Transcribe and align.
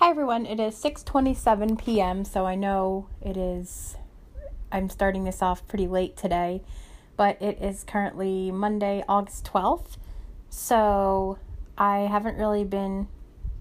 Hi 0.00 0.10
everyone, 0.10 0.46
it 0.46 0.60
is 0.60 0.76
6:27 0.80 1.76
p.m. 1.76 2.24
so 2.24 2.46
I 2.46 2.54
know 2.54 3.08
it 3.20 3.36
is 3.36 3.96
I'm 4.70 4.88
starting 4.88 5.24
this 5.24 5.42
off 5.42 5.66
pretty 5.66 5.88
late 5.88 6.16
today, 6.16 6.62
but 7.16 7.36
it 7.42 7.60
is 7.60 7.82
currently 7.82 8.52
Monday, 8.52 9.02
August 9.08 9.44
12th. 9.52 9.96
So 10.50 11.38
I 11.76 12.02
haven't 12.02 12.36
really 12.36 12.62
been 12.62 13.08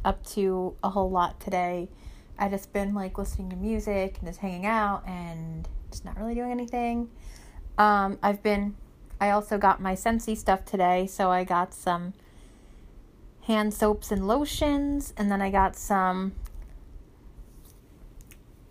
up 0.06 0.24
to 0.28 0.76
a 0.84 0.92
whole 0.92 1.10
lot 1.10 1.40
today. 1.40 1.90
I 2.38 2.50
just 2.50 2.72
been 2.72 2.94
like 2.94 3.18
listening 3.18 3.50
to 3.50 3.56
music 3.56 4.20
and 4.20 4.28
just 4.28 4.42
hanging 4.42 4.68
out 4.68 5.08
and 5.08 5.68
just 5.90 6.06
not 6.06 6.20
really 6.20 6.36
doing 6.36 6.52
anything. 6.52 7.10
Um, 7.80 8.20
I've 8.22 8.44
been 8.44 8.76
I 9.20 9.32
also 9.32 9.58
got 9.58 9.82
my 9.82 9.96
Scentsy 9.96 10.38
stuff 10.38 10.66
today, 10.66 11.08
so 11.08 11.32
I 11.32 11.44
got 11.44 11.74
some 11.74 12.14
hand 13.48 13.74
soaps 13.74 14.12
and 14.12 14.28
lotions, 14.28 15.14
and 15.16 15.32
then 15.32 15.42
I 15.42 15.50
got 15.50 15.78
some 15.78 16.34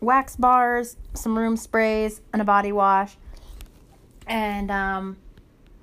wax 0.01 0.37
bars, 0.37 0.99
some 1.15 1.37
room 1.37 1.57
sprays, 1.57 2.21
and 2.33 2.43
a 2.43 2.45
body 2.45 2.73
wash. 2.73 3.17
And 4.27 4.71
um, 4.71 5.17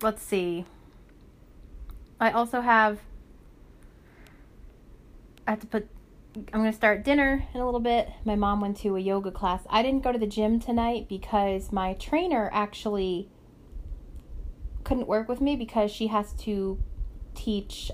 let's 0.02 0.22
see. 0.22 0.66
I 2.20 2.32
also 2.32 2.62
have. 2.62 3.00
I 5.48 5.52
have 5.52 5.60
to 5.62 5.68
put. 5.68 5.88
I'm 6.36 6.62
going 6.62 6.72
to 6.72 6.76
start 6.76 7.04
dinner 7.04 7.48
in 7.54 7.60
a 7.60 7.66
little 7.66 7.80
bit. 7.80 8.10
My 8.26 8.36
mom 8.36 8.62
went 8.62 8.78
to 8.78 8.96
a 8.96 9.00
yoga 9.00 9.32
class. 9.32 9.64
I 9.70 9.82
didn't 9.82 10.04
go 10.04 10.12
to 10.12 10.20
the 10.20 10.28
gym 10.28 10.60
tonight 10.60 11.08
because 11.10 11.72
my 11.72 11.94
trainer 11.94 12.50
actually 12.54 13.30
couldn't 14.84 15.08
work 15.08 15.28
with 15.28 15.42
me 15.42 15.56
because 15.56 15.92
she 15.92 16.08
has 16.08 16.34
to 16.34 16.80
teach 17.36 17.92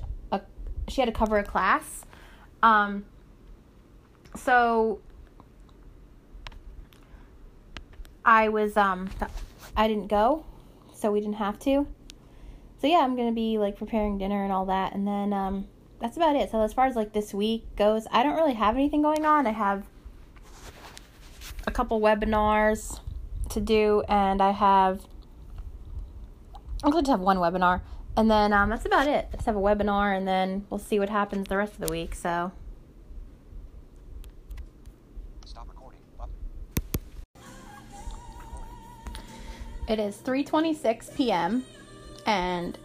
she 0.90 1.02
had 1.02 1.08
to 1.08 1.18
cover 1.18 1.38
a 1.38 1.44
class. 1.44 2.06
Um, 2.62 3.06
so 4.36 5.00
I 8.26 8.50
was 8.50 8.78
um 8.78 9.10
I 9.76 9.88
didn't 9.88 10.08
go, 10.08 10.46
so 10.94 11.12
we 11.12 11.20
didn't 11.20 11.36
have 11.36 11.60
to. 11.60 11.88
So 12.82 12.88
yeah, 12.88 13.00
I'm 13.00 13.16
gonna 13.16 13.32
be 13.32 13.58
like 13.58 13.78
preparing 13.78 14.18
dinner 14.18 14.44
and 14.44 14.52
all 14.52 14.66
that, 14.66 14.94
and 14.94 15.08
then 15.08 15.34
um 15.34 15.68
that's 16.00 16.16
about 16.18 16.36
it. 16.36 16.50
So 16.52 16.62
as 16.62 16.74
far 16.74 16.86
as 16.86 16.96
like 16.96 17.14
this 17.14 17.34
week 17.34 17.76
goes, 17.76 18.08
I 18.12 18.24
don't 18.24 18.36
really 18.36 18.54
have 18.54 18.76
anything 18.76 19.02
going 19.02 19.26
on. 19.26 19.48
I 19.48 19.52
have 19.52 19.86
a 21.68 21.72
couple 21.72 22.00
webinars 22.00 23.00
to 23.50 23.60
do, 23.60 24.04
and 24.08 24.42
I 24.42 24.52
have 24.52 25.02
I'm 26.84 26.92
going 26.92 27.04
to 27.06 27.12
have 27.12 27.20
one 27.20 27.38
webinar, 27.38 27.82
and 28.18 28.30
then 28.30 28.54
um, 28.54 28.70
that's 28.70 28.86
about 28.86 29.08
it. 29.08 29.30
Just 29.32 29.46
have 29.46 29.56
a 29.56 29.60
webinar, 29.60 30.16
and 30.16 30.28
then 30.28 30.66
we'll 30.70 30.80
see 30.80 31.00
what 31.00 31.10
happens 31.10 31.48
the 31.48 31.58
rest 31.58 31.74
of 31.74 31.80
the 31.80 31.92
week. 31.92 32.16
So. 32.16 32.52
Stop 35.46 35.68
recording. 35.68 36.00
It 39.88 40.00
is 40.00 40.18
3:26 40.18 41.16
p.m. 41.16 41.66
and 42.26 42.78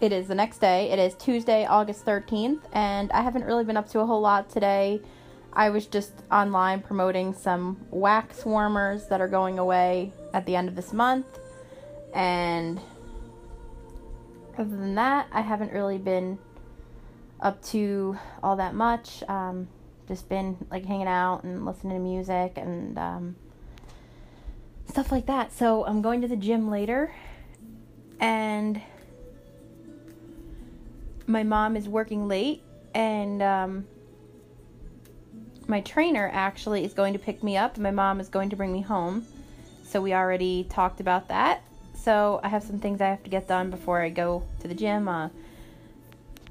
it 0.00 0.12
is 0.12 0.28
the 0.28 0.34
next 0.34 0.58
day. 0.58 0.90
It 0.90 0.98
is 0.98 1.14
Tuesday, 1.14 1.64
August 1.64 2.04
13th, 2.04 2.60
and 2.72 3.10
I 3.12 3.22
haven't 3.22 3.44
really 3.44 3.64
been 3.64 3.76
up 3.76 3.88
to 3.90 4.00
a 4.00 4.06
whole 4.06 4.20
lot 4.20 4.50
today. 4.50 5.00
I 5.54 5.70
was 5.70 5.86
just 5.86 6.12
online 6.30 6.82
promoting 6.82 7.32
some 7.32 7.78
wax 7.90 8.44
warmers 8.44 9.06
that 9.06 9.22
are 9.22 9.28
going 9.28 9.58
away 9.58 10.12
at 10.34 10.44
the 10.44 10.54
end 10.54 10.68
of 10.68 10.76
this 10.76 10.92
month 10.92 11.26
and 12.14 12.78
other 14.58 14.76
than 14.76 14.94
that, 14.96 15.28
I 15.32 15.40
haven't 15.40 15.72
really 15.72 15.98
been 15.98 16.38
up 17.40 17.62
to 17.64 18.18
all 18.42 18.56
that 18.56 18.74
much. 18.74 19.22
Um, 19.28 19.68
just 20.08 20.28
been 20.28 20.56
like 20.70 20.84
hanging 20.84 21.08
out 21.08 21.42
and 21.42 21.64
listening 21.66 21.96
to 21.96 22.02
music 22.02 22.54
and 22.56 22.98
um, 22.98 23.36
stuff 24.88 25.10
like 25.10 25.26
that. 25.26 25.52
So 25.52 25.84
I'm 25.84 26.02
going 26.02 26.20
to 26.22 26.28
the 26.28 26.36
gym 26.36 26.70
later, 26.70 27.14
and 28.20 28.80
my 31.26 31.42
mom 31.42 31.76
is 31.76 31.88
working 31.88 32.28
late, 32.28 32.62
and 32.94 33.42
um, 33.42 33.86
my 35.66 35.80
trainer 35.80 36.30
actually 36.32 36.84
is 36.84 36.94
going 36.94 37.12
to 37.12 37.18
pick 37.18 37.42
me 37.42 37.56
up. 37.56 37.78
My 37.78 37.90
mom 37.90 38.20
is 38.20 38.28
going 38.28 38.50
to 38.50 38.56
bring 38.56 38.72
me 38.72 38.82
home. 38.82 39.26
So 39.84 40.00
we 40.00 40.14
already 40.14 40.64
talked 40.64 41.00
about 41.00 41.28
that 41.28 41.62
so 41.96 42.40
I 42.42 42.48
have 42.48 42.62
some 42.62 42.78
things 42.78 43.00
I 43.00 43.08
have 43.08 43.22
to 43.24 43.30
get 43.30 43.48
done 43.48 43.70
before 43.70 44.00
I 44.00 44.10
go 44.10 44.44
to 44.60 44.68
the 44.68 44.74
gym. 44.74 45.08
Uh, 45.08 45.30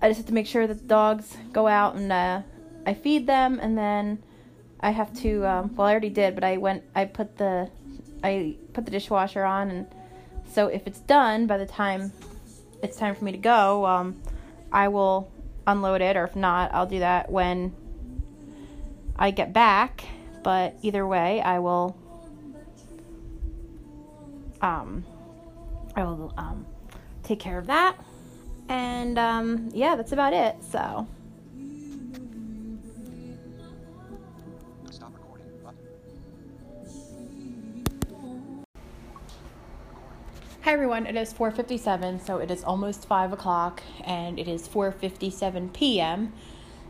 I 0.01 0.09
just 0.09 0.17
have 0.17 0.27
to 0.27 0.33
make 0.33 0.47
sure 0.47 0.67
that 0.67 0.81
the 0.81 0.87
dogs 0.87 1.37
go 1.53 1.67
out 1.67 1.95
and 1.95 2.11
uh, 2.11 2.41
I 2.85 2.93
feed 2.93 3.27
them, 3.27 3.59
and 3.61 3.77
then 3.77 4.21
I 4.79 4.91
have 4.91 5.13
to. 5.21 5.45
Um, 5.45 5.75
well, 5.75 5.87
I 5.87 5.91
already 5.91 6.09
did, 6.09 6.35
but 6.35 6.43
I 6.43 6.57
went. 6.57 6.83
I 6.93 7.05
put 7.05 7.37
the 7.37 7.69
I 8.23 8.55
put 8.73 8.85
the 8.85 8.91
dishwasher 8.91 9.43
on, 9.43 9.69
and 9.71 9.87
so 10.51 10.67
if 10.67 10.85
it's 10.85 10.99
done 10.99 11.47
by 11.47 11.57
the 11.57 11.65
time 11.65 12.11
it's 12.83 12.97
time 12.97 13.15
for 13.15 13.23
me 13.23 13.31
to 13.31 13.37
go, 13.37 13.85
um, 13.85 14.21
I 14.71 14.89
will 14.89 15.31
unload 15.65 16.01
it, 16.01 16.15
or 16.15 16.25
if 16.25 16.35
not, 16.35 16.73
I'll 16.73 16.85
do 16.85 16.99
that 16.99 17.31
when 17.31 17.73
I 19.15 19.31
get 19.31 19.53
back. 19.53 20.05
But 20.43 20.75
either 20.83 21.07
way, 21.07 21.41
I 21.41 21.57
will 21.57 21.97
um, 24.61 25.03
I 25.95 26.03
will 26.03 26.33
um, 26.37 26.65
take 27.23 27.39
care 27.39 27.57
of 27.57 27.67
that. 27.67 27.95
And 28.67 29.17
um, 29.17 29.69
yeah, 29.73 29.95
that's 29.95 30.11
about 30.11 30.33
it. 30.33 30.55
So. 30.63 31.07
Hi 40.61 40.73
everyone, 40.73 41.05
it 41.05 41.15
is 41.15 41.31
4:57, 41.31 42.25
so 42.25 42.37
it 42.37 42.49
is 42.49 42.63
almost 42.63 43.05
five 43.05 43.31
o'clock, 43.31 43.83
and 44.03 44.39
it 44.39 44.47
is 44.47 44.67
4:57 44.67 45.71
p.m. 45.73 46.33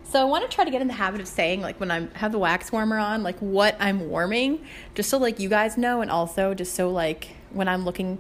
So 0.06 0.22
I 0.22 0.24
want 0.24 0.50
to 0.50 0.56
try 0.56 0.64
to 0.64 0.72
get 0.72 0.82
in 0.82 0.88
the 0.88 0.94
habit 0.94 1.20
of 1.20 1.28
saying 1.28 1.60
like 1.60 1.78
when 1.78 1.92
I 1.92 2.08
have 2.14 2.32
the 2.32 2.40
wax 2.40 2.72
warmer 2.72 2.98
on, 2.98 3.22
like 3.22 3.38
what 3.40 3.76
I'm 3.78 4.08
warming, 4.10 4.66
just 4.94 5.10
so 5.10 5.18
like 5.18 5.42
you 5.42 5.50
guys 5.50 5.78
know, 5.78 6.00
and 6.00 6.10
also 6.10 6.54
just 6.54 6.74
so 6.74 6.90
like 6.90 7.36
when 7.52 7.68
I'm 7.68 7.84
looking 7.84 8.18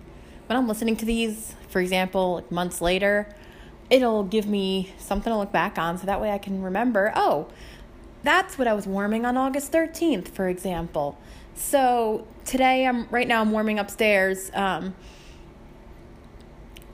when 0.47 0.57
I'm 0.57 0.67
listening 0.67 0.95
to 0.97 1.05
these, 1.05 1.55
for 1.69 1.79
example, 1.79 2.35
like 2.35 2.51
months 2.51 2.81
later, 2.81 3.33
it'll 3.89 4.23
give 4.23 4.47
me 4.47 4.93
something 4.97 5.31
to 5.31 5.37
look 5.37 5.51
back 5.51 5.77
on 5.77 5.97
so 5.97 6.05
that 6.05 6.21
way 6.21 6.31
I 6.31 6.37
can 6.37 6.61
remember, 6.61 7.11
oh, 7.15 7.47
that's 8.23 8.57
what 8.57 8.67
I 8.67 8.73
was 8.73 8.87
warming 8.87 9.25
on 9.25 9.37
August 9.37 9.71
13th, 9.71 10.29
for 10.29 10.47
example. 10.47 11.17
So 11.55 12.27
today 12.43 12.85
I'm 12.85 13.07
right 13.09 13.27
now 13.27 13.41
I'm 13.41 13.51
warming 13.51 13.79
upstairs 13.79 14.51
um, 14.53 14.93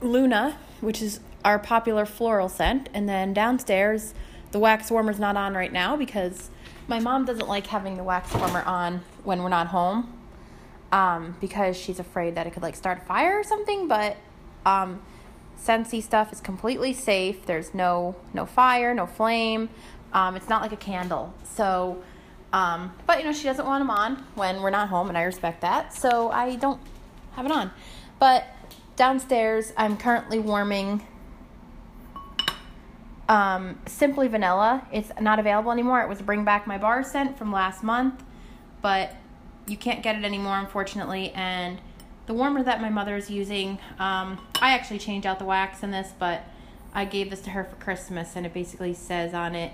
Luna, 0.01 0.57
which 0.81 1.01
is 1.01 1.19
our 1.43 1.57
popular 1.57 2.05
floral 2.05 2.49
scent, 2.49 2.89
and 2.93 3.07
then 3.07 3.33
downstairs 3.33 4.13
the 4.51 4.59
wax 4.59 4.91
warmer's 4.91 5.19
not 5.19 5.37
on 5.37 5.55
right 5.55 5.71
now 5.71 5.95
because 5.95 6.49
my 6.87 6.99
mom 6.99 7.25
doesn't 7.25 7.47
like 7.47 7.67
having 7.67 7.95
the 7.95 8.03
wax 8.03 8.33
warmer 8.33 8.61
on 8.63 9.01
when 9.23 9.41
we're 9.41 9.49
not 9.49 9.67
home 9.67 10.20
um, 10.91 11.35
because 11.39 11.77
she's 11.77 11.99
afraid 11.99 12.35
that 12.35 12.47
it 12.47 12.51
could 12.51 12.63
like 12.63 12.75
start 12.75 12.99
a 12.99 13.01
fire 13.01 13.39
or 13.39 13.43
something. 13.43 13.87
But 13.87 14.17
um, 14.65 15.01
Scentsy 15.57 16.01
stuff 16.01 16.33
is 16.33 16.41
completely 16.41 16.93
safe. 16.93 17.45
There's 17.45 17.73
no 17.73 18.15
no 18.33 18.45
fire, 18.45 18.93
no 18.93 19.05
flame. 19.05 19.69
Um, 20.13 20.35
it's 20.35 20.49
not 20.49 20.61
like 20.61 20.73
a 20.73 20.77
candle. 20.77 21.33
So, 21.43 22.01
um, 22.51 22.93
but 23.07 23.19
you 23.19 23.25
know 23.25 23.33
she 23.33 23.43
doesn't 23.43 23.65
want 23.65 23.81
them 23.81 23.89
on 23.89 24.25
when 24.35 24.61
we're 24.61 24.71
not 24.71 24.89
home, 24.89 25.09
and 25.09 25.17
I 25.17 25.23
respect 25.23 25.61
that. 25.61 25.93
So 25.93 26.29
I 26.29 26.55
don't 26.55 26.81
have 27.33 27.45
it 27.45 27.51
on. 27.51 27.71
But 28.19 28.45
downstairs, 28.95 29.73
I'm 29.77 29.97
currently 29.97 30.39
warming. 30.39 31.05
Um, 33.29 33.79
Simply 33.85 34.27
Vanilla. 34.27 34.85
It's 34.91 35.09
not 35.21 35.39
available 35.39 35.71
anymore. 35.71 36.01
It 36.01 36.09
was 36.09 36.21
Bring 36.21 36.43
Back 36.43 36.67
My 36.67 36.77
Bar 36.77 37.01
scent 37.03 37.37
from 37.37 37.53
last 37.53 37.81
month, 37.81 38.21
but 38.81 39.15
you 39.67 39.77
can't 39.77 40.03
get 40.03 40.15
it 40.15 40.23
anymore, 40.23 40.57
unfortunately. 40.57 41.31
And 41.31 41.79
the 42.25 42.33
warmer 42.33 42.63
that 42.63 42.81
my 42.81 42.89
mother 42.89 43.15
is 43.15 43.29
using, 43.29 43.79
um, 43.99 44.39
I 44.61 44.73
actually 44.73 44.99
changed 44.99 45.25
out 45.25 45.39
the 45.39 45.45
wax 45.45 45.83
in 45.83 45.91
this, 45.91 46.13
but 46.17 46.43
I 46.93 47.05
gave 47.05 47.29
this 47.29 47.41
to 47.41 47.51
her 47.51 47.63
for 47.63 47.75
Christmas, 47.77 48.35
and 48.35 48.45
it 48.45 48.53
basically 48.53 48.93
says 48.93 49.33
on 49.33 49.55
it, 49.55 49.73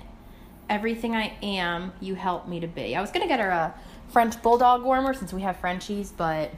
"Everything 0.69 1.15
I 1.15 1.33
am, 1.41 1.93
you 1.99 2.15
help 2.15 2.47
me 2.47 2.59
to 2.59 2.67
be." 2.67 2.95
I 2.95 3.01
was 3.01 3.11
gonna 3.11 3.27
get 3.27 3.39
her 3.39 3.49
a 3.49 3.73
French 4.09 4.41
bulldog 4.41 4.83
warmer 4.83 5.13
since 5.13 5.33
we 5.33 5.41
have 5.41 5.57
Frenchies, 5.57 6.11
but 6.11 6.51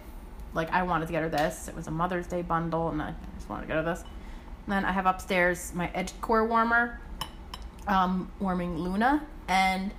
like 0.53 0.71
I 0.71 0.83
wanted 0.83 1.07
to 1.07 1.11
get 1.11 1.23
her 1.23 1.29
this. 1.29 1.67
It 1.67 1.75
was 1.75 1.87
a 1.87 1.91
Mother's 1.91 2.27
Day 2.27 2.41
bundle, 2.41 2.89
and 2.89 3.01
I 3.01 3.13
just 3.35 3.49
wanted 3.49 3.63
to 3.63 3.67
get 3.67 3.77
her 3.77 3.83
this. 3.83 4.03
And 4.65 4.73
then 4.73 4.85
I 4.85 4.91
have 4.91 5.05
upstairs 5.05 5.71
my 5.73 5.89
Edge 5.93 6.13
Core 6.21 6.45
warmer, 6.45 6.99
um, 7.87 8.31
warming 8.39 8.77
Luna, 8.77 9.25
and 9.47 9.91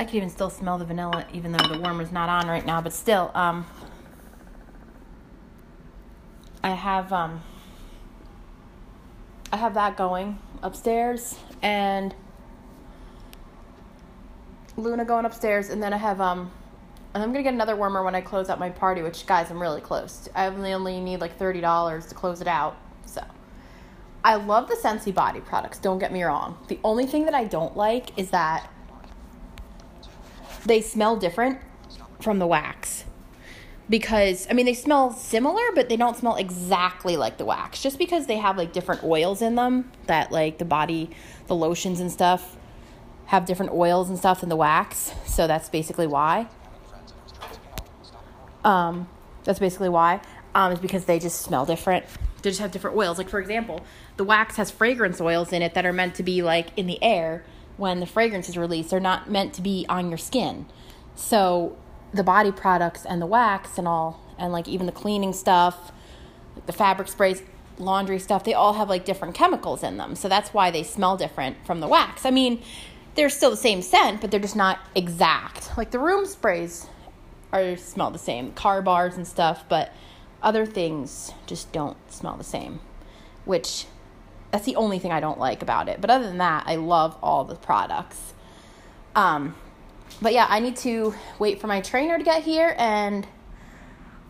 I 0.00 0.04
could 0.06 0.14
even 0.14 0.30
still 0.30 0.48
smell 0.48 0.78
the 0.78 0.86
vanilla 0.86 1.26
even 1.30 1.52
though 1.52 1.68
the 1.68 1.78
warmer's 1.78 2.10
not 2.10 2.30
on 2.30 2.48
right 2.48 2.64
now, 2.64 2.80
but 2.80 2.94
still, 2.94 3.30
um, 3.34 3.66
I 6.64 6.70
have, 6.70 7.12
um, 7.12 7.42
I 9.52 9.58
have 9.58 9.74
that 9.74 9.98
going 9.98 10.38
upstairs 10.62 11.38
and 11.60 12.14
Luna 14.78 15.04
going 15.04 15.26
upstairs, 15.26 15.68
and 15.68 15.82
then 15.82 15.92
I 15.92 15.98
have 15.98 16.18
um, 16.18 16.50
and 17.12 17.22
I'm 17.22 17.30
gonna 17.30 17.42
get 17.42 17.52
another 17.52 17.76
warmer 17.76 18.02
when 18.02 18.14
I 18.14 18.22
close 18.22 18.48
out 18.48 18.58
my 18.58 18.70
party. 18.70 19.02
Which 19.02 19.26
guys, 19.26 19.50
I'm 19.50 19.60
really 19.60 19.82
close. 19.82 20.30
I 20.34 20.46
only 20.46 20.72
only 20.72 20.98
need 21.00 21.20
like 21.20 21.36
thirty 21.36 21.60
dollars 21.60 22.06
to 22.06 22.14
close 22.14 22.40
it 22.40 22.48
out. 22.48 22.78
So, 23.04 23.22
I 24.24 24.36
love 24.36 24.66
the 24.68 24.76
Scentsy 24.76 25.14
body 25.14 25.40
products. 25.40 25.78
Don't 25.78 25.98
get 25.98 26.10
me 26.10 26.22
wrong. 26.22 26.56
The 26.68 26.78
only 26.84 27.04
thing 27.04 27.26
that 27.26 27.34
I 27.34 27.44
don't 27.44 27.76
like 27.76 28.18
is 28.18 28.30
that 28.30 28.70
they 30.64 30.80
smell 30.80 31.16
different 31.16 31.58
from 32.20 32.38
the 32.38 32.46
wax 32.46 33.04
because 33.90 34.46
I 34.48 34.54
mean 34.54 34.66
they 34.66 34.74
smell 34.74 35.12
similar, 35.12 35.62
but 35.74 35.88
they 35.88 35.96
don't 35.96 36.16
smell 36.16 36.36
exactly 36.36 37.16
like 37.16 37.36
the 37.36 37.44
wax. 37.44 37.82
Just 37.82 37.98
because 37.98 38.26
they 38.26 38.38
have 38.38 38.56
like 38.56 38.72
different 38.72 39.02
oils 39.02 39.42
in 39.42 39.56
them 39.56 39.90
that 40.06 40.30
like 40.30 40.58
the 40.58 40.64
body, 40.64 41.10
the 41.48 41.56
lotions 41.56 41.98
and 42.00 42.10
stuff 42.10 42.56
have 43.26 43.44
different 43.44 43.72
oils 43.72 44.08
and 44.08 44.16
stuff 44.16 44.42
in 44.42 44.48
the 44.48 44.56
wax. 44.56 45.12
So 45.26 45.46
that's 45.46 45.68
basically 45.68 46.06
why. 46.06 46.48
Um, 48.64 49.08
that's 49.44 49.58
basically 49.58 49.88
why. 49.88 50.20
Um, 50.54 50.72
is 50.72 50.78
because 50.78 51.04
they 51.04 51.18
just 51.18 51.42
smell 51.42 51.66
different. 51.66 52.04
They 52.42 52.50
just 52.50 52.60
have 52.60 52.70
different 52.70 52.96
oils. 52.96 53.18
Like 53.18 53.28
for 53.28 53.40
example, 53.40 53.84
the 54.16 54.24
wax 54.24 54.56
has 54.56 54.70
fragrance 54.70 55.20
oils 55.20 55.52
in 55.52 55.62
it 55.62 55.74
that 55.74 55.84
are 55.84 55.92
meant 55.92 56.14
to 56.16 56.22
be 56.22 56.42
like 56.42 56.68
in 56.76 56.86
the 56.86 57.02
air 57.02 57.44
when 57.80 57.98
the 57.98 58.06
fragrance 58.06 58.48
is 58.48 58.56
released. 58.56 58.90
They're 58.90 59.00
not 59.00 59.30
meant 59.30 59.54
to 59.54 59.62
be 59.62 59.86
on 59.88 60.08
your 60.10 60.18
skin. 60.18 60.66
So 61.16 61.76
the 62.12 62.22
body 62.22 62.52
products 62.52 63.04
and 63.04 63.20
the 63.20 63.26
wax 63.26 63.78
and 63.78 63.86
all 63.86 64.20
and 64.38 64.52
like 64.52 64.66
even 64.68 64.86
the 64.86 64.92
cleaning 64.92 65.32
stuff 65.32 65.92
the 66.66 66.72
fabric 66.72 67.08
sprays 67.08 67.42
laundry 67.78 68.18
stuff 68.18 68.44
they 68.44 68.54
all 68.54 68.74
have 68.74 68.88
like 68.88 69.04
different 69.04 69.34
chemicals 69.34 69.82
in 69.82 69.96
them 69.96 70.14
so 70.14 70.28
that's 70.28 70.52
why 70.52 70.70
they 70.70 70.82
smell 70.82 71.16
different 71.16 71.56
from 71.64 71.80
the 71.80 71.88
wax 71.88 72.26
i 72.26 72.30
mean 72.30 72.60
they're 73.14 73.30
still 73.30 73.50
the 73.50 73.56
same 73.56 73.80
scent 73.80 74.20
but 74.20 74.30
they're 74.30 74.40
just 74.40 74.56
not 74.56 74.80
exact 74.94 75.76
like 75.76 75.90
the 75.90 75.98
room 75.98 76.26
sprays 76.26 76.86
are 77.52 77.76
smell 77.76 78.10
the 78.10 78.18
same 78.18 78.52
car 78.52 78.82
bars 78.82 79.16
and 79.16 79.26
stuff 79.26 79.64
but 79.68 79.92
other 80.42 80.66
things 80.66 81.32
just 81.46 81.70
don't 81.72 81.96
smell 82.10 82.36
the 82.36 82.44
same 82.44 82.80
which 83.44 83.86
that's 84.50 84.64
the 84.64 84.76
only 84.76 84.98
thing 84.98 85.12
i 85.12 85.20
don't 85.20 85.38
like 85.38 85.62
about 85.62 85.88
it 85.88 86.00
but 86.00 86.10
other 86.10 86.24
than 86.24 86.38
that 86.38 86.64
i 86.66 86.76
love 86.76 87.16
all 87.22 87.44
the 87.44 87.54
products 87.54 88.34
um 89.14 89.54
but 90.22 90.32
yeah, 90.32 90.46
I 90.48 90.60
need 90.60 90.76
to 90.78 91.14
wait 91.38 91.60
for 91.60 91.66
my 91.66 91.80
trainer 91.80 92.18
to 92.18 92.24
get 92.24 92.42
here 92.42 92.74
and 92.78 93.26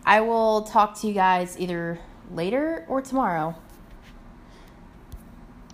I 0.05 0.21
will 0.21 0.63
talk 0.63 0.99
to 1.01 1.07
you 1.07 1.13
guys 1.13 1.59
either 1.59 1.99
later 2.31 2.85
or 2.87 3.01
tomorrow. 3.01 3.55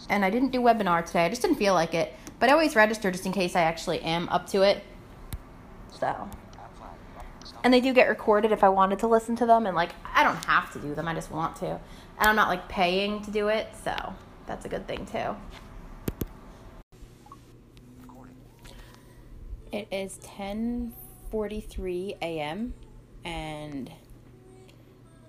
And 0.09 0.25
I 0.25 0.29
didn't 0.29 0.51
do 0.51 0.59
webinar 0.59 1.05
today. 1.05 1.25
I 1.25 1.29
just 1.29 1.41
didn't 1.41 1.57
feel 1.57 1.73
like 1.73 1.93
it. 1.93 2.13
But 2.39 2.49
I 2.49 2.53
always 2.53 2.75
register 2.75 3.11
just 3.11 3.25
in 3.25 3.31
case 3.31 3.55
I 3.55 3.61
actually 3.61 4.01
am 4.01 4.29
up 4.29 4.47
to 4.47 4.61
it. 4.61 4.83
So. 5.99 6.29
And 7.63 7.73
they 7.73 7.81
do 7.81 7.93
get 7.93 8.07
recorded 8.07 8.51
if 8.51 8.63
I 8.63 8.69
wanted 8.69 8.99
to 8.99 9.07
listen 9.07 9.35
to 9.37 9.45
them. 9.45 9.65
And, 9.65 9.75
like, 9.75 9.89
I 10.13 10.23
don't 10.23 10.45
have 10.45 10.71
to 10.73 10.79
do 10.79 10.93
them. 10.95 11.07
I 11.07 11.13
just 11.13 11.31
want 11.31 11.55
to. 11.57 11.65
And 11.65 12.29
I'm 12.29 12.35
not, 12.35 12.47
like, 12.47 12.69
paying 12.69 13.21
to 13.23 13.31
do 13.31 13.49
it. 13.49 13.67
So 13.83 14.13
that's 14.47 14.65
a 14.65 14.69
good 14.69 14.87
thing, 14.87 15.05
too. 15.05 15.35
It 19.71 19.87
is 19.91 20.17
10:43 20.19 22.15
a.m. 22.21 22.73
and 23.25 23.91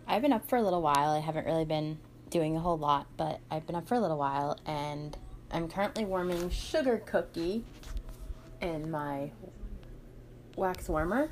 I've 0.06 0.22
been 0.22 0.32
up 0.32 0.48
for 0.48 0.56
a 0.56 0.62
little 0.62 0.80
while. 0.80 1.10
I 1.10 1.18
haven't 1.18 1.44
really 1.44 1.64
been 1.64 1.98
doing 2.30 2.56
a 2.56 2.60
whole 2.60 2.78
lot, 2.78 3.08
but 3.16 3.40
I've 3.50 3.66
been 3.66 3.76
up 3.76 3.88
for 3.88 3.96
a 3.96 4.00
little 4.00 4.16
while 4.18 4.56
and 4.64 5.16
I'm 5.50 5.68
currently 5.68 6.04
warming 6.04 6.50
sugar 6.50 7.02
cookie 7.04 7.64
in 8.60 8.90
my 8.90 9.32
wax 10.56 10.88
warmer. 10.88 11.30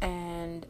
And 0.00 0.66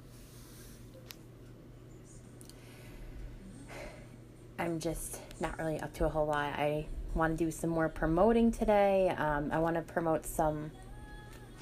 I'm 4.71 4.79
just 4.79 5.19
not 5.41 5.59
really 5.59 5.81
up 5.81 5.93
to 5.95 6.05
a 6.05 6.09
whole 6.09 6.27
lot. 6.27 6.53
I 6.57 6.87
want 7.15 7.37
to 7.37 7.45
do 7.45 7.51
some 7.51 7.71
more 7.71 7.89
promoting 7.89 8.53
today. 8.53 9.13
Um, 9.19 9.51
I 9.53 9.59
want 9.59 9.75
to 9.75 9.83
promote 9.83 10.25
some 10.25 10.71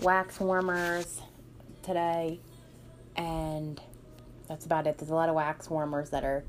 wax 0.01 0.39
warmers 0.39 1.23
today, 1.83 2.39
and 3.17 3.81
that's 4.47 4.67
about 4.67 4.87
it. 4.87 4.99
There's 4.99 5.11
a 5.11 5.15
lot 5.15 5.31
of 5.31 5.35
wax 5.35 5.71
warmers 5.71 6.11
that 6.11 6.23
are 6.23 6.45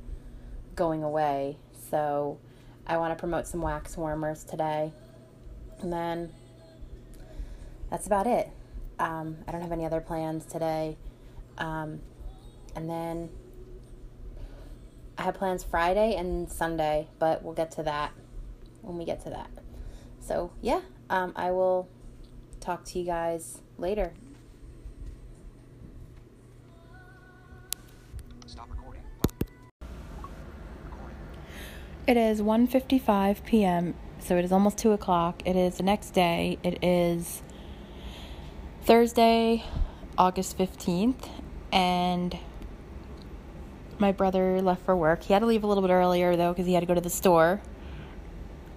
going 0.76 1.02
away, 1.02 1.56
so 1.90 2.38
I 2.86 2.98
want 2.98 3.18
to 3.18 3.20
promote 3.20 3.48
some 3.48 3.62
wax 3.62 3.96
warmers 3.96 4.44
today, 4.44 4.92
and 5.80 5.94
then 5.94 6.30
that's 7.90 8.06
about 8.06 8.28
it. 8.28 8.50
Um, 9.00 9.38
I 9.48 9.54
don't 9.54 9.62
have 9.62 9.72
any 9.72 9.86
other 9.86 10.02
plans 10.02 10.44
today, 10.46 10.98
um, 11.58 12.02
and 12.76 12.90
then 12.90 13.30
I 15.20 15.24
have 15.24 15.34
plans 15.34 15.66
Friday 15.66 16.16
and 16.16 16.50
Sunday, 16.50 17.10
but 17.20 17.44
we'll 17.44 17.54
get 17.54 17.72
to 17.72 17.84
that 17.84 18.14
when 18.82 18.98
we 18.98 19.04
get 19.04 19.22
to 19.26 19.30
that. 19.32 19.50
So, 20.22 20.54
yeah, 20.62 20.80
um, 21.10 21.34
I 21.36 21.52
will 21.52 21.90
talk 22.62 22.86
to 22.86 23.00
you 23.00 23.06
guys 23.06 23.60
later. 23.78 24.14
Stop 28.46 28.70
recording. 28.72 29.04
It 32.08 32.16
is 32.16 32.42
1.55 32.42 33.44
p.m., 33.44 33.96
so 34.20 34.38
it 34.38 34.46
is 34.46 34.54
almost 34.54 34.78
2 34.78 34.94
o'clock. 34.94 35.42
It 35.44 35.58
is 35.58 35.76
the 35.76 35.84
next 35.84 36.12
day. 36.12 36.58
It 36.64 36.82
is 36.82 37.44
Thursday, 38.84 39.66
August 40.18 40.58
15th, 40.58 41.28
and 41.74 42.40
my 44.00 44.12
brother 44.12 44.62
left 44.62 44.86
for 44.86 44.96
work. 44.96 45.24
He 45.24 45.34
had 45.34 45.40
to 45.40 45.46
leave 45.46 45.64
a 45.64 45.68
little 45.68 45.82
bit 45.84 45.92
earlier, 45.92 46.36
though, 46.36 46.52
because 46.54 46.66
he 46.66 46.74
had 46.74 46.80
to 46.82 46.86
go 46.86 46.94
to 46.94 47.02
the 47.02 47.10
store. 47.10 47.62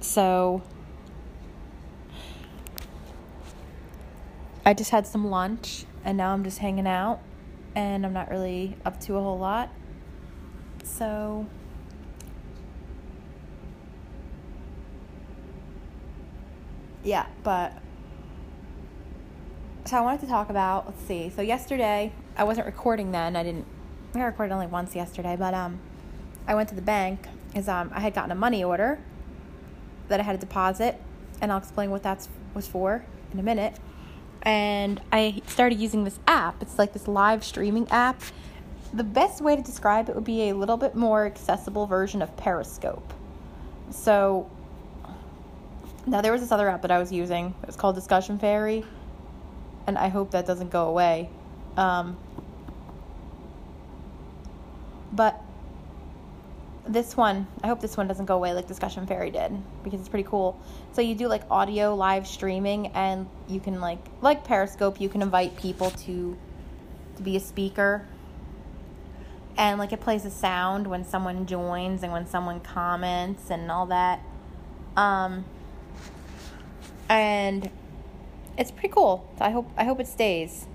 So 0.00 0.62
I 4.64 4.74
just 4.74 4.90
had 4.90 5.06
some 5.06 5.28
lunch 5.28 5.84
and 6.04 6.16
now 6.16 6.32
I'm 6.32 6.44
just 6.44 6.58
hanging 6.58 6.86
out 6.86 7.20
and 7.74 8.04
I'm 8.04 8.12
not 8.12 8.30
really 8.30 8.76
up 8.84 9.00
to 9.02 9.16
a 9.16 9.20
whole 9.20 9.38
lot. 9.38 9.70
So 10.84 11.46
yeah, 17.02 17.26
but 17.43 17.72
so 19.84 19.96
I 19.96 20.00
wanted 20.00 20.20
to 20.20 20.26
talk 20.26 20.48
about 20.48 20.86
let's 20.86 21.02
see. 21.02 21.31
So 21.31 21.43
yesterday 21.43 22.12
I 22.36 22.44
wasn't 22.44 22.67
recording 22.67 23.10
then. 23.10 23.34
I 23.34 23.43
didn't 23.43 23.67
I 24.20 24.24
recorded 24.24 24.52
only 24.52 24.66
once 24.66 24.94
yesterday, 24.94 25.36
but 25.38 25.54
um 25.54 25.81
I 26.46 26.54
went 26.54 26.69
to 26.70 26.74
the 26.74 26.82
bank 26.82 27.26
because 27.48 27.69
um 27.69 27.90
I 27.94 28.00
had 28.00 28.14
gotten 28.14 28.31
a 28.31 28.36
money 28.36 28.62
order 28.62 28.98
that 30.08 30.20
I 30.20 30.22
had 30.22 30.34
a 30.34 30.38
deposit, 30.38 31.00
and 31.40 31.50
I'll 31.50 31.58
explain 31.58 31.90
what 31.90 32.02
that 32.02 32.26
was 32.54 32.66
for 32.66 33.04
in 33.32 33.38
a 33.38 33.42
minute. 33.42 33.78
And 34.42 35.00
I 35.12 35.40
started 35.46 35.78
using 35.78 36.04
this 36.04 36.19
app. 36.26 36.60
It's 36.60 36.78
like 36.78 36.92
this 36.92 37.06
live 37.06 37.44
streaming 37.44 37.88
app. 37.90 38.20
The 38.92 39.04
best 39.04 39.40
way 39.40 39.56
to 39.56 39.62
describe 39.62 40.08
it 40.08 40.14
would 40.14 40.24
be 40.24 40.50
a 40.50 40.54
little 40.54 40.76
bit 40.76 40.94
more 40.94 41.24
accessible 41.24 41.86
version 41.86 42.20
of 42.20 42.36
Periscope. 42.36 43.14
So 43.90 44.50
now 46.06 46.20
there 46.20 46.32
was 46.32 46.40
this 46.40 46.50
other 46.52 46.69
app 46.69 46.82
that 46.82 46.90
I 46.90 46.98
was 46.98 47.12
using. 47.12 47.54
It 47.62 47.66
was 47.69 47.76
called 47.76 47.94
Discussion 47.94 48.38
Fairy, 48.38 48.84
and 49.86 49.96
I 49.96 50.08
hope 50.08 50.32
that 50.32 50.44
doesn't 50.44 50.70
go 50.70 50.88
away. 50.88 51.31
Um, 51.76 52.19
but 55.12 55.40
this 56.86 57.16
one, 57.16 57.46
I 57.62 57.69
hope 57.69 57.81
this 57.81 57.96
one 57.96 58.08
doesn't 58.08 58.26
go 58.26 58.34
away 58.34 58.52
like 58.54 58.66
Discussion 58.66 59.06
Fairy 59.06 59.31
did 59.31 59.52
because 59.84 60.00
it's 60.00 60.08
pretty 60.08 60.28
cool. 60.28 60.60
So 60.92 61.00
you 61.00 61.14
do 61.14 61.28
like 61.28 61.42
audio 61.50 61.94
live 61.94 62.26
streaming 62.26 62.88
and 62.88 63.28
you 63.48 63.60
can 63.60 63.81
like 63.81 63.98
like 64.20 64.44
Periscope, 64.44 65.00
you 65.00 65.08
can 65.08 65.22
invite 65.22 65.56
people 65.56 65.90
to 65.90 66.36
to 67.16 67.22
be 67.22 67.36
a 67.36 67.40
speaker. 67.40 68.06
And 69.56 69.78
like 69.78 69.92
it 69.92 70.00
plays 70.00 70.24
a 70.24 70.31
sound 70.31 70.86
when 70.86 71.04
someone 71.04 71.46
joins 71.46 72.02
and 72.02 72.12
when 72.12 72.26
someone 72.26 72.60
comments 72.60 73.50
and 73.50 73.70
all 73.70 73.86
that. 73.86 74.20
Um 74.96 75.44
and 77.08 77.70
it's 78.58 78.70
pretty 78.70 78.88
cool. 78.88 79.28
I 79.40 79.50
hope 79.50 79.70
I 79.76 79.84
hope 79.84 80.00
it 80.00 80.08
stays. 80.08 80.66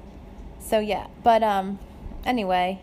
So 0.59 0.79
yeah, 0.79 1.07
but 1.23 1.43
um 1.43 1.79
anyway. 2.25 2.79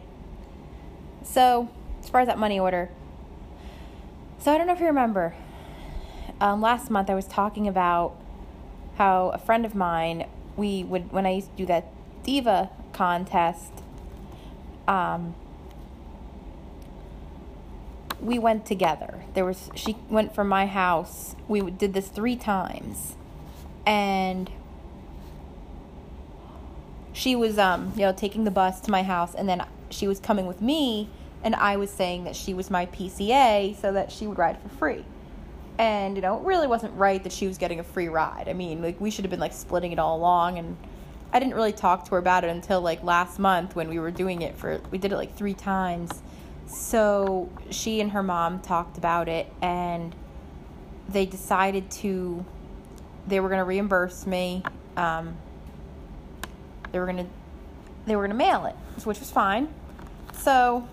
So 1.25 1.69
as 2.01 2.09
far 2.09 2.21
as 2.21 2.29
that 2.29 2.39
money 2.39 2.61
order, 2.61 2.91
so 4.39 4.53
I 4.53 4.59
don't 4.59 4.67
know 4.67 4.75
if 4.75 4.81
you 4.81 4.87
remember. 4.87 5.35
Um, 6.41 6.61
last 6.61 6.91
month 6.91 7.09
I 7.09 7.15
was 7.15 7.27
talking 7.27 7.67
about 7.67 8.15
how 8.97 9.31
a 9.31 9.39
friend 9.39 9.65
of 9.65 9.75
mine, 9.75 10.29
we 10.57 10.85
would 10.85 11.11
when 11.13 11.27
I 11.27 11.31
used 11.31 11.51
to 11.51 11.57
do 11.57 11.67
that 11.67 11.89
diva 12.23 12.71
contest. 12.93 13.73
Um, 14.87 15.35
we 18.21 18.39
went 18.39 18.67
together. 18.67 19.25
There 19.35 19.45
was 19.45 19.71
she 19.75 19.97
went 20.09 20.35
from 20.35 20.49
my 20.49 20.67
house. 20.67 21.35
We 21.49 21.63
did 21.71 21.95
this 21.95 22.09
three 22.09 22.37
times, 22.37 23.17
and 23.87 24.51
she 27.15 27.35
was 27.35 27.59
um 27.59 27.93
you 27.95 28.03
know 28.03 28.13
taking 28.13 28.45
the 28.45 28.51
bus 28.51 28.81
to 28.81 28.91
my 28.91 29.03
house 29.03 29.35
and 29.35 29.49
then 29.49 29.65
she 29.95 30.09
was 30.09 30.21
coming 30.21 30.47
with 30.47 30.61
me 30.61 31.09
and 31.43 31.55
I 31.55 31.77
was 31.77 31.91
saying 31.91 32.25
that 32.25 32.35
she 32.35 32.55
was 32.55 32.71
my 32.71 32.87
PCA 32.87 33.79
so 33.81 33.93
that 33.93 34.11
she 34.11 34.27
would 34.27 34.39
ride 34.39 34.61
for 34.61 34.69
free. 34.71 35.05
And 35.79 36.17
you 36.17 36.23
know, 36.23 36.39
it 36.39 36.45
really 36.45 36.67
wasn't 36.67 36.95
right 36.95 37.23
that 37.23 37.33
she 37.33 37.47
was 37.47 37.59
getting 37.59 37.81
a 37.81 37.85
free 37.85 38.09
ride. 38.09 38.49
I 38.49 38.55
mean, 38.55 38.83
like 38.83 39.01
we 39.01 39.11
should 39.11 39.25
have 39.25 39.31
been 39.31 39.41
like 39.41 39.53
splitting 39.53 39.93
it 39.93 39.99
all 39.99 40.17
along 40.17 40.59
and 40.59 40.77
I 41.33 41.41
didn't 41.41 41.55
really 41.55 41.73
talk 41.73 42.05
to 42.05 42.13
her 42.13 42.19
about 42.19 42.45
it 42.45 42.51
until 42.51 42.81
like 42.81 43.03
last 43.03 43.39
month 43.39 43.77
when 43.77 43.89
we 43.89 43.99
were 43.99 44.11
doing 44.11 44.43
it 44.43 44.57
for 44.57 44.81
we 44.91 44.99
did 44.99 45.13
it 45.13 45.17
like 45.17 45.37
3 45.37 45.55
times. 45.55 46.23
So 46.67 47.51
she 47.71 48.01
and 48.01 48.13
her 48.13 48.23
mom 48.23 48.61
talked 48.61 48.97
about 48.97 49.29
it 49.29 49.53
and 49.61 50.15
they 51.09 51.27
decided 51.27 51.91
to 51.91 52.45
they 53.27 53.41
were 53.41 53.49
going 53.49 53.59
to 53.59 53.65
reimburse 53.65 54.27
me 54.27 54.63
um, 54.97 55.37
they 56.93 56.99
were 56.99 57.07
going 57.07 57.19
to 57.19 57.27
they 58.07 58.17
were 58.17 58.23
going 58.23 58.31
to 58.31 58.37
mail 58.37 58.67
it 58.67 58.75
which 59.05 59.19
was 59.19 59.31
fine 59.31 59.69
so 60.37 60.87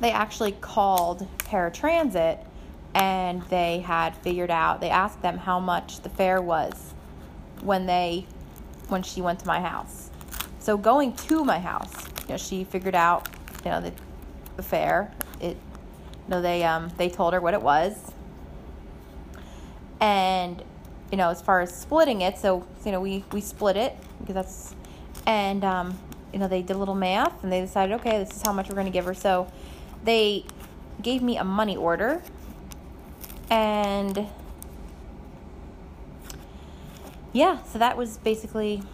they 0.00 0.10
actually 0.10 0.52
called 0.52 1.26
paratransit 1.38 2.44
and 2.94 3.42
they 3.44 3.80
had 3.80 4.16
figured 4.16 4.50
out 4.50 4.80
they 4.80 4.90
asked 4.90 5.22
them 5.22 5.38
how 5.38 5.60
much 5.60 6.00
the 6.00 6.08
fare 6.08 6.40
was 6.40 6.94
when 7.62 7.86
they 7.86 8.26
when 8.88 9.02
she 9.02 9.20
went 9.20 9.38
to 9.40 9.46
my 9.46 9.60
house. 9.60 10.10
So 10.58 10.76
going 10.76 11.12
to 11.14 11.44
my 11.44 11.58
house 11.58 11.92
you 12.22 12.30
know 12.30 12.36
she 12.36 12.64
figured 12.64 12.94
out 12.94 13.28
you 13.64 13.70
know 13.70 13.80
the, 13.80 13.92
the 14.56 14.62
fare. 14.62 15.12
It 15.40 15.56
you 15.56 16.28
know 16.28 16.42
they 16.42 16.64
um 16.64 16.90
they 16.96 17.08
told 17.08 17.32
her 17.34 17.40
what 17.40 17.54
it 17.54 17.62
was. 17.62 18.12
And 20.00 20.62
you 21.10 21.16
know 21.16 21.30
as 21.30 21.40
far 21.40 21.60
as 21.60 21.74
splitting 21.74 22.20
it 22.20 22.38
so 22.38 22.66
you 22.84 22.92
know 22.92 23.00
we 23.00 23.24
we 23.32 23.40
split 23.40 23.76
it 23.76 23.96
because 24.20 24.34
that's 24.34 24.74
and 25.26 25.64
um 25.64 25.98
you 26.38 26.44
know 26.44 26.48
they 26.48 26.62
did 26.62 26.76
a 26.76 26.78
little 26.78 26.94
math 26.94 27.42
and 27.42 27.50
they 27.50 27.60
decided 27.60 27.92
okay 27.96 28.22
this 28.22 28.30
is 28.36 28.42
how 28.42 28.52
much 28.52 28.68
we're 28.68 28.76
going 28.76 28.86
to 28.86 28.92
give 28.92 29.06
her. 29.06 29.14
So 29.14 29.50
they 30.04 30.44
gave 31.02 31.20
me 31.20 31.36
a 31.36 31.42
money 31.42 31.76
order 31.76 32.22
and 33.50 34.28
yeah 37.32 37.60
so 37.64 37.80
that 37.80 37.96
was 37.96 38.18
basically 38.18 38.84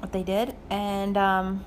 what 0.00 0.12
they 0.12 0.22
did 0.22 0.54
and 0.68 1.16
um 1.16 1.64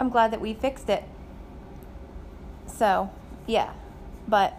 i'm 0.00 0.08
glad 0.08 0.30
that 0.32 0.40
we 0.40 0.54
fixed 0.54 0.88
it. 0.88 1.04
So 2.66 3.10
yeah 3.46 3.74
but 4.26 4.54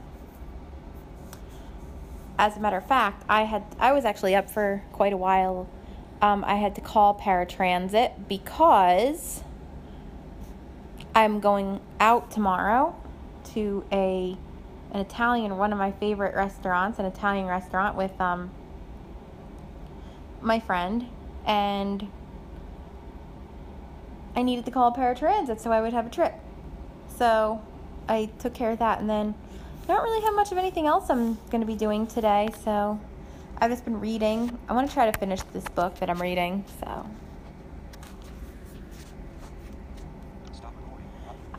as 2.40 2.56
a 2.56 2.60
matter 2.60 2.78
of 2.78 2.86
fact, 2.86 3.24
I 3.28 3.44
had 3.44 3.64
I 3.80 3.94
was 3.94 4.06
actually 4.06 4.36
up 4.36 4.50
for 4.50 4.84
quite 4.92 5.14
a 5.14 5.18
while. 5.18 5.68
Um, 6.22 6.44
I 6.46 6.56
had 6.56 6.76
to 6.76 6.82
call 6.82 7.16
paratransit 7.16 8.28
because 8.28 9.44
I'm 11.14 11.40
going 11.40 11.80
out 12.00 12.32
tomorrow 12.32 12.96
to 13.54 13.86
a 13.92 14.38
an 14.92 15.02
Italian 15.02 15.58
one 15.58 15.72
of 15.74 15.80
my 15.80 15.92
favorite 15.92 16.36
restaurants, 16.36 17.00
an 17.00 17.06
Italian 17.06 17.48
restaurant 17.48 17.96
with 17.98 18.20
um, 18.22 18.52
my 20.42 20.60
friend, 20.60 21.08
and 21.46 22.08
I 24.36 24.44
needed 24.44 24.66
to 24.66 24.72
call 24.72 24.94
paratransit 24.94 25.60
so 25.60 25.72
I 25.72 25.82
would 25.82 25.94
have 25.94 26.06
a 26.06 26.10
trip. 26.10 26.36
So 27.16 27.62
I 28.08 28.30
took 28.38 28.54
care 28.54 28.72
of 28.72 28.80
that, 28.80 29.00
and 29.00 29.10
then 29.10 29.34
I 29.88 29.94
don't 29.94 30.04
really 30.04 30.26
have 30.26 30.36
much 30.36 30.52
of 30.52 30.58
anything 30.58 30.86
else 30.86 31.10
I'm 31.10 31.36
going 31.50 31.62
to 31.62 31.66
be 31.66 31.76
doing 31.76 32.08
today, 32.08 32.50
so 32.66 33.00
I've 33.58 33.72
just 33.72 33.86
been 33.86 34.02
reading. 34.02 34.60
I 34.68 34.74
want 34.74 34.90
to 34.90 34.94
try 34.94 35.10
to 35.10 35.18
finish 35.18 35.42
this 35.54 35.64
book 35.70 35.98
that 36.00 36.10
I'm 36.10 36.22
reading, 36.22 36.66
so. 36.82 37.10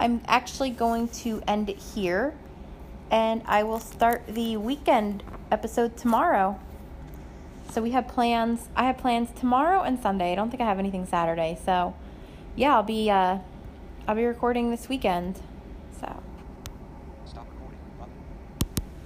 I'm 0.01 0.21
actually 0.29 0.71
going 0.71 1.09
to 1.09 1.43
end 1.49 1.71
it 1.71 1.79
here, 1.79 2.35
and 3.11 3.43
I 3.47 3.63
will 3.63 3.81
start 3.81 4.27
the 4.29 4.59
weekend 4.59 5.23
episode 5.51 5.97
tomorrow. 5.97 6.61
So 7.71 7.81
we 7.81 7.93
have 7.93 8.07
plans. 8.09 8.69
I 8.77 8.85
have 8.85 8.99
plans 8.99 9.31
tomorrow 9.39 9.83
and 9.83 9.99
Sunday. 10.01 10.33
I 10.33 10.35
don't 10.35 10.51
think 10.51 10.61
I 10.61 10.67
have 10.67 10.79
anything 10.79 11.07
Saturday. 11.07 11.59
So, 11.65 11.95
yeah, 12.57 12.77
I'll 12.77 12.83
be 12.83 13.11
uh, 13.11 13.39
I'll 14.07 14.15
be 14.15 14.25
recording 14.25 14.71
this 14.71 14.89
weekend. 14.89 15.41